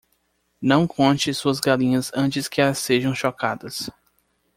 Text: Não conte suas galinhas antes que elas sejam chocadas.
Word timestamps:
Não 0.59 0.87
conte 0.87 1.31
suas 1.31 1.59
galinhas 1.59 2.09
antes 2.15 2.47
que 2.47 2.59
elas 2.59 2.79
sejam 2.79 3.13
chocadas. 3.13 3.87